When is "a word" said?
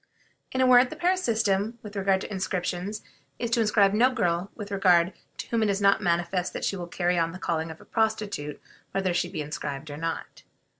0.61-0.89